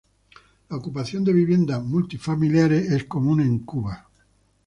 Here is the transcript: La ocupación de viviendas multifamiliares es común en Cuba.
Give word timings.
La 0.71 0.77
ocupación 0.77 1.23
de 1.23 1.31
viviendas 1.31 1.83
multifamiliares 1.83 2.91
es 2.91 3.03
común 3.03 3.39
en 3.39 3.59
Cuba. 3.59 4.07